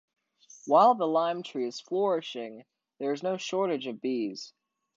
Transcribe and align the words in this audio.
While 0.65 0.95
the 0.95 1.05
lime 1.05 1.43
tree 1.43 1.67
is 1.67 1.79
flourishing, 1.79 2.65
there 2.97 3.13
is 3.13 3.21
no 3.21 3.37
shortage 3.37 3.85
of 3.85 4.01
bees. 4.01 4.51